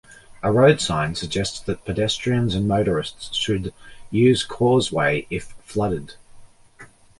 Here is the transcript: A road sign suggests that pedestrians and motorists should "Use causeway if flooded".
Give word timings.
A 0.41 0.51
road 0.51 0.81
sign 0.81 1.13
suggests 1.13 1.59
that 1.59 1.85
pedestrians 1.85 2.55
and 2.55 2.67
motorists 2.67 3.35
should 3.37 3.71
"Use 4.09 4.43
causeway 4.43 5.27
if 5.29 5.53
flooded". 5.61 6.15